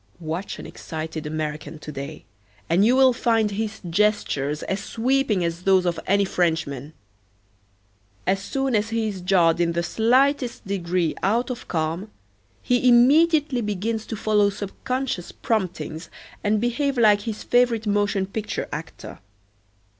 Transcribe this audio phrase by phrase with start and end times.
[0.19, 2.25] Watch an excited American to day
[2.67, 6.93] and you will find his gestures as sweeping as those of any Frenchman.
[8.25, 12.09] As soon as he is jarred in the slightest degree out of calm
[12.63, 16.09] he immediately begins to follow subconscious promptings
[16.43, 19.19] and behave like his favorite motion picture actor.